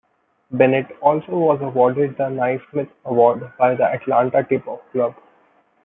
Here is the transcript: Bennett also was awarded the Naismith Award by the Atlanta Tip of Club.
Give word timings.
Bennett 0.49 0.87
also 0.99 1.31
was 1.33 1.61
awarded 1.61 2.17
the 2.17 2.27
Naismith 2.27 2.89
Award 3.05 3.55
by 3.59 3.75
the 3.75 3.83
Atlanta 3.83 4.43
Tip 4.43 4.67
of 4.67 4.79
Club. 4.91 5.13